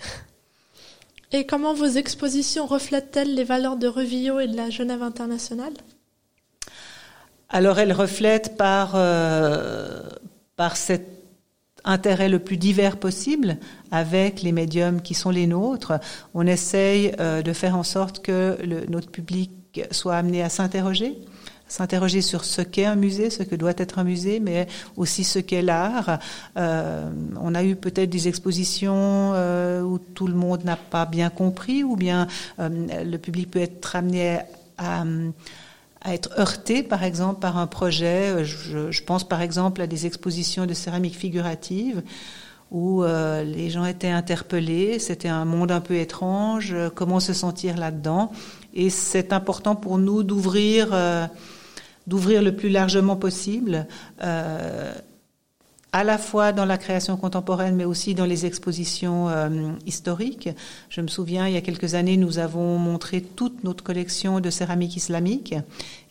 [1.33, 5.73] Et comment vos expositions reflètent-elles les valeurs de Revillot et de la Genève internationale?
[7.49, 10.01] Alors elles reflètent par, euh,
[10.55, 11.07] par cet
[11.83, 13.57] intérêt le plus divers possible
[13.91, 15.93] avec les médiums qui sont les nôtres.
[16.33, 18.57] On essaye euh, de faire en sorte que
[18.89, 19.51] notre public
[19.91, 21.17] soit amené à s'interroger,
[21.71, 25.39] s'interroger sur ce qu'est un musée, ce que doit être un musée, mais aussi ce
[25.39, 26.19] qu'est l'art.
[26.57, 31.29] Euh, on a eu peut-être des expositions euh, où tout le monde n'a pas bien
[31.29, 32.27] compris, ou bien
[32.59, 32.67] euh,
[33.05, 34.39] le public peut être amené
[34.77, 35.05] à,
[36.11, 38.43] être heurté, par exemple, par un projet.
[38.43, 42.01] Je, pense par exemple à des expositions de céramique figurative
[42.71, 48.31] où les gens étaient interpellés, c'était un monde un peu étrange, comment se sentir là-dedans?
[48.73, 50.95] Et c'est important pour nous d'ouvrir
[52.07, 53.87] d'ouvrir le plus largement possible,
[54.23, 54.93] euh,
[55.93, 59.49] à la fois dans la création contemporaine, mais aussi dans les expositions euh,
[59.85, 60.49] historiques.
[60.89, 64.49] Je me souviens, il y a quelques années, nous avons montré toute notre collection de
[64.49, 65.53] céramique islamique.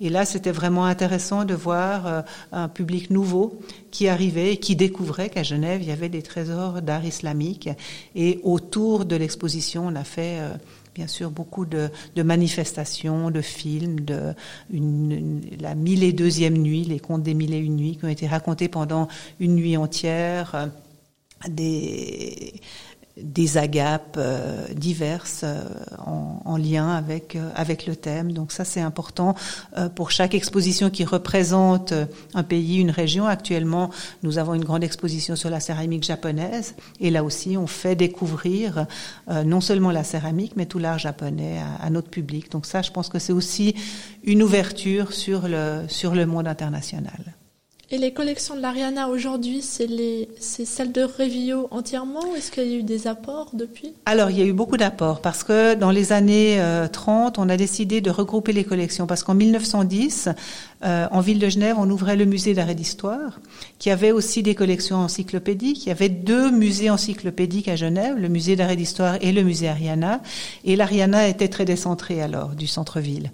[0.01, 2.23] Et là, c'était vraiment intéressant de voir euh,
[2.53, 3.59] un public nouveau
[3.91, 7.71] qui arrivait et qui découvrait qu'à Genève, il y avait des trésors d'art islamique.
[8.15, 10.41] Et autour de l'exposition, on a fait
[11.01, 11.89] bien sûr beaucoup de,
[12.23, 14.35] manifestations, de films, de
[15.59, 18.27] la mille et deuxième nuit, les contes des mille et une nuits qui ont été
[18.27, 19.09] racontés pendant
[19.39, 20.67] une nuit entière, euh,
[23.17, 25.63] des agapes euh, diverses euh,
[25.99, 28.33] en, en, lien avec euh, avec le thème.
[28.33, 29.35] Donc ça c'est important
[29.95, 31.93] pour chaque exposition qui représente
[32.35, 33.27] un pays, une région.
[33.27, 33.91] Actuellement,
[34.23, 38.87] nous avons une grande exposition sur la céramique japonaise et là aussi on fait découvrir
[39.29, 42.51] non seulement la céramique mais tout l'art japonais à, à, notre public.
[42.51, 43.75] Donc ça, je pense que c'est aussi
[44.25, 47.35] une ouverture sur le sur le monde international.
[47.93, 52.71] Et les collections de l'Ariana aujourd'hui, c'est les, c'est celles de Revio entièrement est-ce qu'il
[52.71, 53.95] y a eu des apports depuis?
[54.07, 57.49] Alors, il y a eu beaucoup d'apports parce que dans les années 30, euh, on
[57.49, 60.29] a décidé de regrouper les collections parce qu'en 1910,
[60.83, 63.41] euh, en ville de Genève, on ouvrait le musée d'art et d'histoire
[63.79, 65.85] qui avait aussi des collections encyclopédiques.
[65.85, 69.43] Il y avait deux musées encyclopédiques à Genève, le musée d'art et d'histoire et le
[69.43, 70.23] musée Ariana.
[70.65, 73.31] Et l'Ariana était très décentré alors du centre-ville.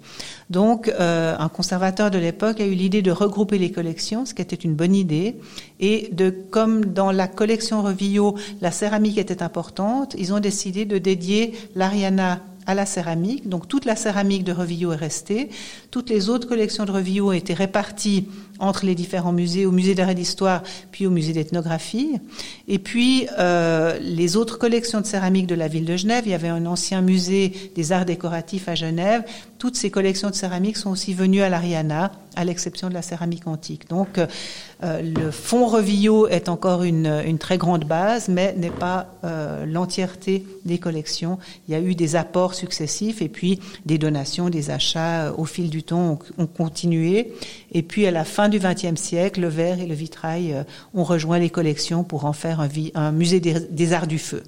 [0.49, 4.41] Donc, euh, un conservateur de l'époque a eu l'idée de regrouper les collections, ce qui
[4.41, 5.37] était une bonne idée.
[5.79, 10.97] Et de, comme dans la collection Revillot, la céramique était importante, ils ont décidé de
[10.97, 13.49] dédier l'Ariana à la céramique.
[13.49, 15.49] Donc toute la céramique de Revillot est restée.
[15.89, 18.27] Toutes les autres collections de Revillot ont été réparties
[18.59, 22.19] entre les différents musées, au musée d'art et d'histoire, puis au musée d'ethnographie.
[22.67, 26.35] Et puis euh, les autres collections de céramique de la ville de Genève, il y
[26.35, 29.23] avait un ancien musée des arts décoratifs à Genève.
[29.57, 33.47] Toutes ces collections de céramique sont aussi venues à l'Ariana, à l'exception de la céramique
[33.47, 33.89] antique.
[33.89, 34.19] Donc
[34.83, 39.65] euh, le fonds Revillot est encore une, une, très grande base, mais n'est pas euh,
[39.65, 41.39] l'entièreté des collections.
[41.67, 45.69] Il y a eu des apports successifs et puis des donations, des achats au fil
[45.69, 47.33] du temps ont, ont continué.
[47.71, 51.03] Et puis à la fin du XXe siècle, le verre et le vitrail euh, ont
[51.03, 52.61] rejoint les collections pour en faire
[52.95, 54.43] un, musée des, arts du feu.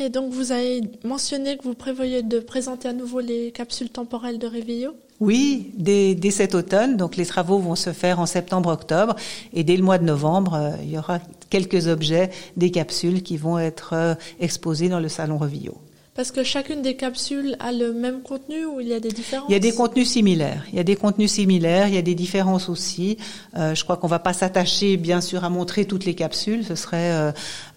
[0.00, 4.38] Et donc vous avez mentionné que vous prévoyez de présenter à nouveau les capsules temporelles
[4.38, 4.92] de Réveillot?
[5.20, 6.96] Oui, dès, cet automne.
[6.96, 9.16] Donc les travaux vont se faire en septembre-octobre
[9.52, 11.18] et dès le mois de novembre, euh, il y aura
[11.50, 15.76] quelques objets, des capsules qui vont être euh, exposés dans le salon Revillot.
[16.18, 19.46] Parce que chacune des capsules a le même contenu ou il y a des différences
[19.48, 20.64] Il y a des contenus similaires.
[20.72, 23.18] Il y a des contenus similaires, il y a des différences aussi.
[23.56, 26.64] Euh, je crois qu'on va pas s'attacher, bien sûr, à montrer toutes les capsules.
[26.64, 27.30] Ce serait, euh,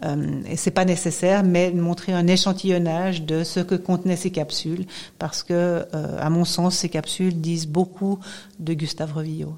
[0.05, 4.87] euh, c'est pas nécessaire, mais montrer un échantillonnage de ce que contenaient ces capsules,
[5.19, 8.17] parce que, à mon sens, ces capsules disent beaucoup
[8.57, 9.53] de Gustave Revillot.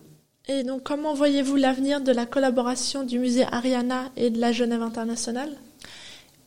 [0.50, 4.82] Et donc, comment voyez-vous l'avenir de la collaboration du musée Ariana et de la Genève
[4.82, 5.52] internationale?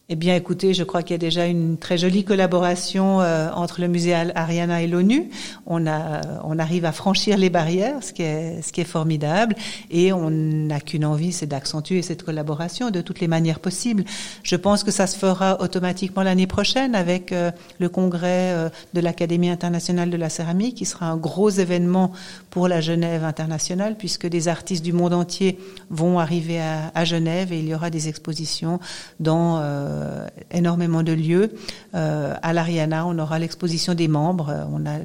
[0.09, 3.81] Eh bien, écoutez, je crois qu'il y a déjà une très jolie collaboration euh, entre
[3.81, 5.31] le musée Ariana et l'ONU.
[5.67, 9.57] On a, on arrive à franchir les barrières, ce qui est, ce qui est formidable,
[9.91, 14.05] et on n'a qu'une envie, c'est d'accentuer cette collaboration de toutes les manières possibles.
[14.45, 19.01] Je pense que ça se fera automatiquement l'année prochaine avec euh, le congrès euh, de
[19.01, 22.13] l'Académie internationale de la céramique, qui sera un gros événement
[22.51, 25.59] pour la Genève internationale, puisque des artistes du monde entier
[25.91, 28.79] vont arriver à, à Genève et il y aura des expositions
[29.19, 29.57] dans
[29.97, 31.53] euh, énormément de lieux.
[31.95, 34.99] Euh, à l'Ariana, on aura l'exposition des membres, euh, on a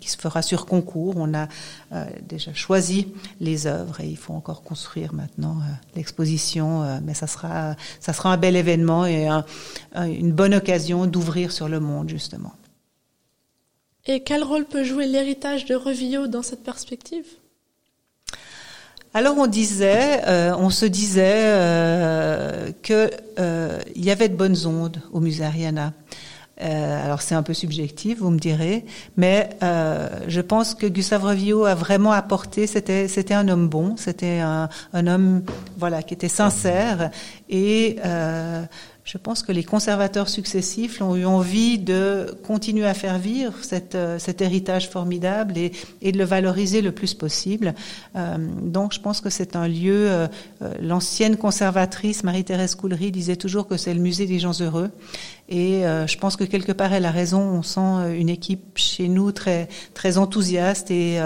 [0.00, 1.14] qui se fera sur concours.
[1.18, 1.46] On a
[2.26, 5.58] déjà choisi les œuvres et il faut encore construire maintenant
[5.94, 9.28] l'exposition, mais ça sera ça sera un bel événement et
[9.94, 12.54] une bonne occasion d'ouvrir sur le monde justement.
[14.06, 17.26] Et quel rôle peut jouer l'héritage de Revillot dans cette perspective?
[19.12, 24.66] Alors on disait, euh, on se disait euh, que euh, il y avait de bonnes
[24.66, 25.92] ondes au musée Ariana.
[26.62, 28.84] Euh, alors c'est un peu subjectif, vous me direz,
[29.16, 32.66] mais euh, je pense que Gustave Revillot a vraiment apporté.
[32.66, 35.42] C'était c'était un homme bon, c'était un, un, homme
[35.78, 37.10] voilà qui était sincère
[37.48, 37.96] et
[39.10, 43.54] je pense que les conservateurs successifs ont eu envie de continuer à faire vivre
[43.94, 47.74] euh, cet héritage formidable et, de le valoriser le plus possible.
[48.14, 50.28] Euh, donc je pense que c'est un lieu, euh,
[50.80, 54.90] l'ancienne conservatrice Marie-Thérèse Coulery disait toujours que c'est le musée des gens heureux.
[55.50, 57.40] Et euh, je pense que quelque part elle a raison.
[57.40, 61.20] On sent une équipe chez nous très très enthousiaste et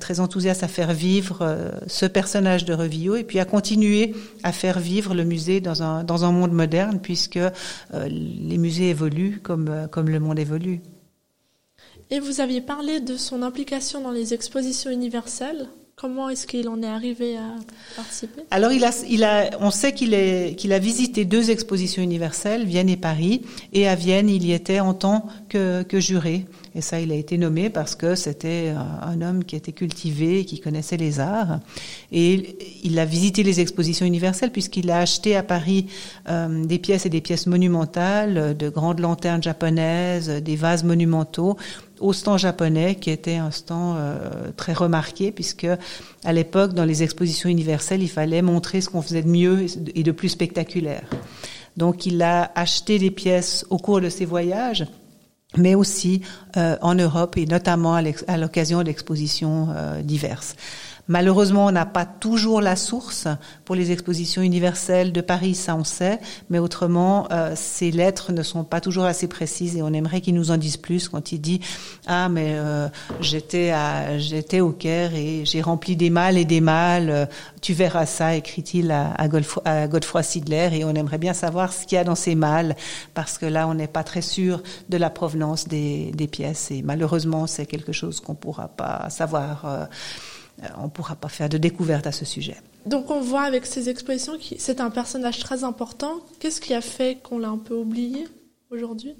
[0.00, 4.78] très enthousiaste à faire vivre ce personnage de Revillot et puis à continuer à faire
[4.78, 9.68] vivre le musée dans un dans un monde moderne puisque euh, les musées évoluent comme,
[9.68, 10.80] euh, comme le monde évolue.
[12.10, 15.68] Et vous aviez parlé de son implication dans les expositions universelles.
[15.94, 17.54] Comment est-ce qu'il en est arrivé à
[17.94, 18.42] participer?
[18.50, 23.86] Alors, il a, on sait qu'il, a visité deux expositions universelles, Vienne et Paris, et
[23.86, 26.46] à Vienne, il y était en tant que, juré.
[26.74, 30.58] Et ça, il a été nommé parce que c'était un homme qui était cultivé, qui
[30.58, 31.60] connaissait les arts.
[32.10, 35.86] Et il a visité les expositions universelles puisqu'il a acheté à Paris
[36.30, 41.58] euh, des pièces et des pièces monumentales, de grandes lanternes japonaises, des vases monumentaux
[42.02, 45.66] au stand japonais, qui était un stand euh, très remarqué, puisque
[46.24, 50.02] à l'époque, dans les expositions universelles, il fallait montrer ce qu'on faisait de mieux et
[50.02, 51.04] de plus spectaculaire.
[51.76, 54.86] Donc, il a acheté des pièces au cours de ses voyages
[55.56, 56.22] mais aussi
[56.56, 60.56] euh, en Europe et notamment à l'occasion d'expositions euh, diverses.
[61.08, 63.26] Malheureusement, on n'a pas toujours la source
[63.64, 68.42] pour les expositions universelles de Paris, ça on sait, mais autrement, euh, ces lettres ne
[68.42, 71.40] sont pas toujours assez précises et on aimerait qu'ils nous en disent plus quand il
[71.40, 71.60] dit
[72.06, 72.88] ah mais euh,
[73.20, 77.26] j'étais à j'étais au Caire et j'ai rempli des malles et des euh,
[77.60, 79.28] tu verras ça, écrit-il à, à,
[79.64, 80.70] à, Godefroy Sidler.
[80.72, 82.76] Et on aimerait bien savoir ce qu'il y a dans ces malles
[83.14, 86.70] parce que là on n'est pas très sûr de la provenance des, des pièces.
[86.70, 89.84] Et malheureusement c'est quelque chose qu'on pourra pas savoir euh,
[90.78, 92.56] on ne pourra pas faire de découverte à ce sujet.
[92.86, 96.20] Donc on voit avec ces expositions que c'est un personnage très important.
[96.40, 98.26] Qu'est-ce qui a fait qu'on l'a un peu oublié
[98.70, 99.14] aujourd'hui?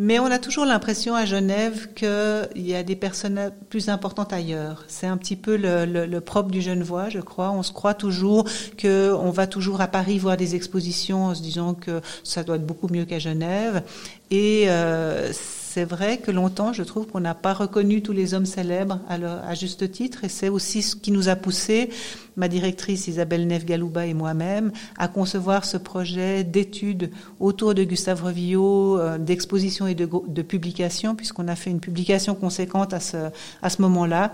[0.00, 4.84] Mais on a toujours l'impression à Genève qu'il y a des personnes plus importantes ailleurs.
[4.86, 7.50] C'est un petit peu le, le, le, propre du Genevois, je crois.
[7.50, 8.48] On se croit toujours
[8.80, 12.66] qu'on va toujours à Paris voir des expositions en se disant que ça doit être
[12.66, 13.82] beaucoup mieux qu'à Genève.
[14.30, 15.32] Et euh,
[15.68, 19.54] c'est vrai que longtemps, je trouve qu'on n'a pas reconnu tous les hommes célèbres à,
[19.54, 21.90] juste titre, et c'est aussi ce qui nous a poussé,
[22.36, 28.98] ma directrice Isabelle Neve-Galouba et moi-même, à concevoir ce projet d'études autour de Gustave Revillot,
[28.98, 30.06] euh, d'exposition et de,
[30.42, 34.32] publication, puisqu'on a fait une publication conséquente à ce, moment-là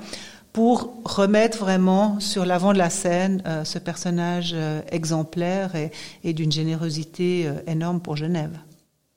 [0.53, 5.73] pour remettre vraiment sur l'avant de la scène euh, ce personnage euh, exemplaire
[6.23, 8.57] et, d'une générosité énorme pour Genève.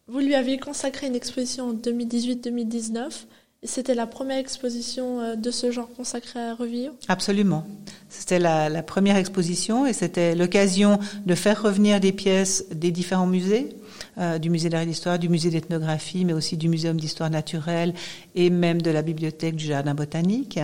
[0.08, 3.26] Vous lui aviez consacré une exposition en 2018-2019.
[3.64, 7.66] C'était la première exposition euh, de ce genre consacrée à Revillot Absolument.
[8.08, 13.76] C'était la, première exposition et c'était l'occasion de faire revenir des pièces des différents musées,
[14.18, 17.94] euh, du musée d'art d'histoire, du musée d'ethnographie, mais aussi du muséum d'histoire naturelle
[18.36, 20.60] et même de la bibliothèque du jardin botanique.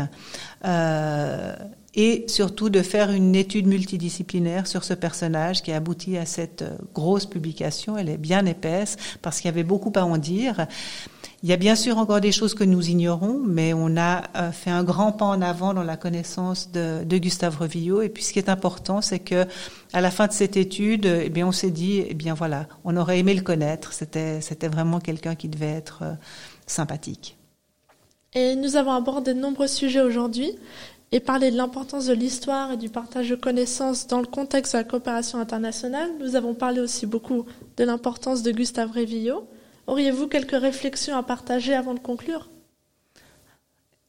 [0.63, 1.53] Euh,
[1.95, 6.63] et surtout de faire une étude multidisciplinaire sur ce personnage qui a abouti à cette
[6.93, 7.97] grosse publication.
[7.97, 10.65] Elle est bien épaisse parce qu'il y avait beaucoup à en dire.
[11.43, 14.51] Il y a bien sûr encore des choses que nous ignorons, mais on a euh,
[14.51, 18.01] fait un grand pas en avant dans la connaissance de, de Gustave Revillot.
[18.01, 19.45] Et puis, ce qui est important, c'est que
[19.91, 22.95] à la fin de cette étude, eh bien, on s'est dit, eh bien voilà, on
[22.95, 23.91] aurait aimé le connaître.
[23.91, 26.13] C'était, c'était vraiment quelqu'un qui devait être euh,
[26.65, 27.37] sympathique.
[28.35, 30.55] Et nous avons abordé de nombreux sujets aujourd'hui
[31.13, 34.79] et parler de l'importance de l'histoire et du partage de connaissances dans le contexte de
[34.79, 36.09] la coopération internationale.
[36.19, 37.45] Nous avons parlé aussi beaucoup
[37.77, 39.47] de l'importance de Gustave Révillot.
[39.85, 42.49] Auriez-vous quelques réflexions à partager avant de conclure?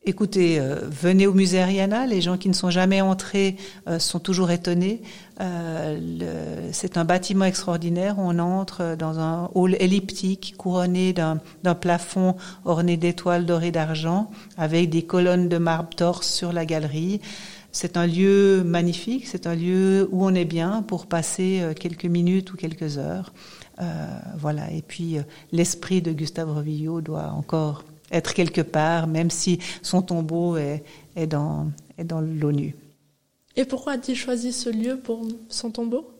[0.06, 2.06] Écoutez, euh, venez au musée Ariana.
[2.06, 3.56] Les gens qui ne sont jamais entrés
[3.88, 5.00] euh, sont toujours étonnés.
[5.40, 8.16] Euh, c'est un bâtiment extraordinaire.
[8.18, 12.36] On entre dans un hall elliptique couronné d'un plafond
[12.66, 17.22] orné d'étoiles dorées d'argent, avec des colonnes de marbre torse sur la galerie.
[17.74, 19.26] C'est un lieu magnifique.
[19.26, 23.32] C'est un lieu où on est bien pour passer euh, quelques minutes ou quelques heures.
[23.80, 24.06] Euh,
[24.38, 24.70] voilà.
[24.70, 25.16] Et puis
[25.50, 30.84] l'esprit de Gustave Revillot doit encore être quelque part, même si son tombeau est,
[31.16, 32.74] est dans, est dans l'ONU.
[33.56, 36.10] Et pourquoi a-t-il choisi ce lieu pour son tombeau?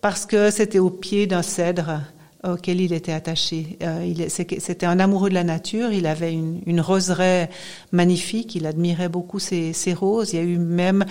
[0.00, 2.00] Parce que c'était au pied d'un cèdre
[2.44, 3.78] auquel il était attaché.
[3.82, 7.50] Euh, c'était un amoureux de la nature, il avait une, une roseraie
[7.92, 10.32] magnifique, il admirait beaucoup ces, roses.
[10.32, 11.04] Il y a eu même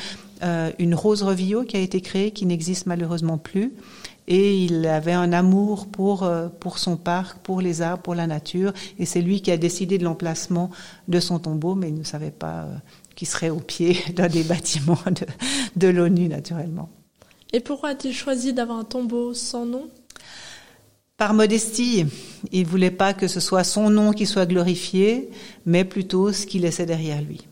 [0.44, 3.74] euh, une rose revillot qui a été créée, qui n'existe malheureusement plus
[4.28, 8.28] et il avait un amour pour euh, pour son parc, pour les arbres, pour la
[8.28, 10.70] nature, et c'est lui qui a décidé de l'emplacement
[11.08, 12.76] de son tombeau, mais il ne savait pas euh,
[13.16, 15.26] qu'il serait au pied d'un des bâtiments de,
[15.76, 16.90] de l'ONU naturellement.
[17.54, 19.90] Et pourquoi a-t-il choisi d'avoir un tombeau sans nom?
[21.18, 22.06] Par modestie.
[22.52, 25.30] Il voulait pas que ce soit son nom qui soit glorifié,
[25.66, 27.48] mais plutôt ce qu'il laissait derrière lui.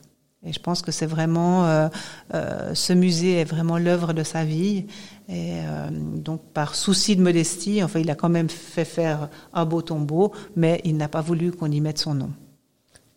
[0.46, 1.88] Et je pense que c'est vraiment euh,
[2.34, 4.86] euh, ce musée est vraiment l'œuvre de sa vie.
[5.30, 9.66] Et euh, donc par souci de modestie, enfin il a quand même fait faire un
[9.66, 12.32] beau tombeau, mais il n'a pas voulu qu'on y mette son nom.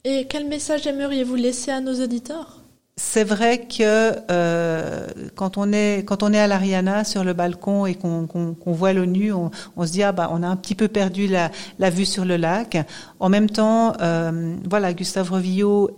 [0.04, 2.60] Et quel message aimeriez-vous laisser à nos auditeurs?
[2.99, 7.84] C'est vrai que euh, quand on est quand on est à l'Ariana sur le balcon
[7.84, 10.88] et qu'on voit l'ONU, on, on, se dit ah bah on a un petit peu
[10.88, 12.78] perdu la, la vue sur le lac.
[13.20, 15.90] En même temps, euh, voilà, Gustave Revillot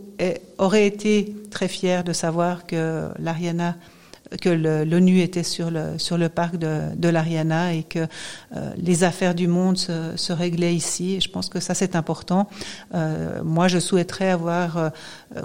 [0.58, 3.76] aurait été très fier de savoir que l'Ariana
[4.40, 4.48] que
[4.84, 8.00] l'ONU était sur le sur le parc de, de l'Ariana et que
[8.54, 11.20] euh, les affaires du monde se, réglaient ici.
[11.20, 12.48] Je pense que ça c'est important.
[12.94, 14.90] Euh, moi, je souhaiterais avoir euh,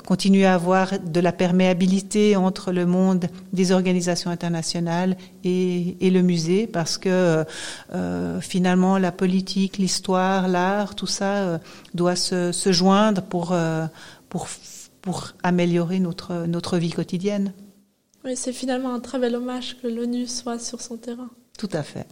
[0.05, 6.21] continuer à avoir de la perméabilité entre le monde des organisations internationales et, et le
[6.21, 7.45] musée, parce que
[8.41, 11.59] finalement la politique, l'histoire, l'art, tout ça
[11.93, 13.55] doit se, se joindre pour
[14.29, 14.47] pour
[15.01, 17.53] pour améliorer notre notre vie quotidienne.
[18.26, 21.30] Oui, c'est finalement un très bel hommage que l'ONU soit sur son terrain.
[21.57, 22.07] Tout à fait.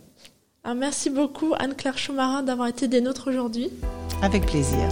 [0.63, 3.69] Alors, merci beaucoup Anne-Claire Schumarin d'avoir été des nôtres aujourd'hui.
[4.21, 4.89] Avec plaisir.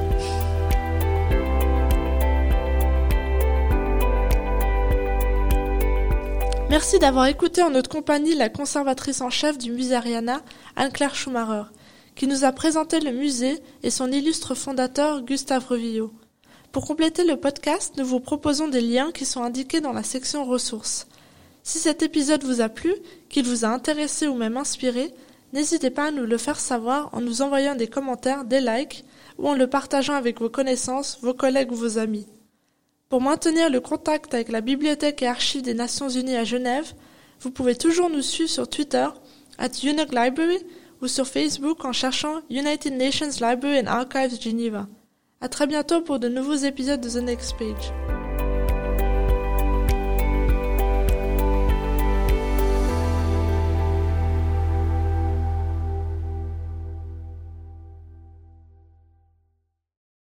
[6.70, 10.41] Merci d'avoir écouté en notre compagnie la conservatrice en chef du musée Ariana,
[10.78, 11.63] Anne-Claire Schumacher,
[12.15, 16.13] qui nous a présenté le musée et son illustre fondateur Gustave Revillot.
[16.72, 20.45] Pour compléter le podcast, nous vous proposons des liens qui sont indiqués dans la section
[20.45, 21.07] ressources.
[21.70, 22.91] Si cet épisode vous a plu,
[23.30, 25.13] qu'il vous a intéressé ou même inspiré,
[25.53, 29.05] n'hésitez pas à nous le faire savoir en nous envoyant des commentaires, des likes
[29.38, 32.26] ou en le partageant avec vos connaissances, vos collègues ou vos amis.
[33.07, 36.91] Pour maintenir le contact avec la Bibliothèque et Archives des Nations Unies à Genève,
[37.39, 39.05] vous pouvez toujours nous suivre sur Twitter,
[39.59, 40.65] at UNOG Library,
[41.03, 44.88] ou sur Facebook en cherchant United Nations Library and Archives Geneva.
[45.39, 47.93] À très bientôt pour de nouveaux épisodes de The Next Page.